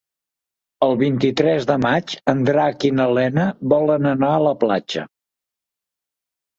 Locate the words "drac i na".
2.49-3.09